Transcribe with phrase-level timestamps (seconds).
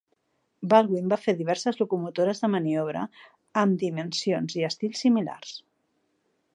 [0.69, 3.05] Baldwin va fer diverses locomotores de maniobra
[3.65, 5.57] amb dimensions i estils similars.